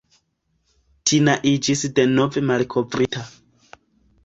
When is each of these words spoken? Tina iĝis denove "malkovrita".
Tina 1.11 1.35
iĝis 1.51 1.85
denove 2.01 2.45
"malkovrita". 2.53 3.25